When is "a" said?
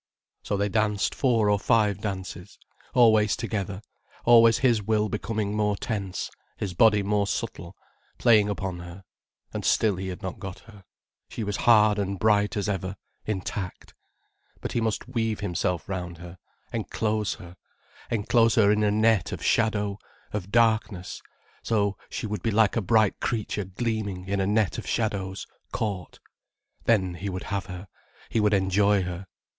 18.83-18.89, 22.75-22.81, 24.39-24.47